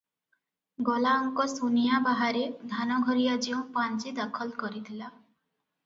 [0.87, 5.17] ଗଲାଅଙ୍କ ସୁନିଆଁ ବାହାରେ ଧାନଘରିଆ ଯେଉଁ ପାଞ୍ଜି ଦାଖଲ କରିଥିଲା